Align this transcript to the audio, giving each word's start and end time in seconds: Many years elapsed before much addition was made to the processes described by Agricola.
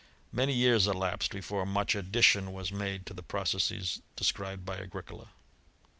Many 0.31 0.53
years 0.53 0.87
elapsed 0.87 1.31
before 1.31 1.63
much 1.63 1.93
addition 1.93 2.51
was 2.53 2.71
made 2.71 3.05
to 3.05 3.13
the 3.13 3.21
processes 3.21 4.01
described 4.15 4.65
by 4.65 4.79
Agricola. 4.79 5.27